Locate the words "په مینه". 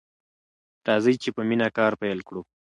1.35-1.67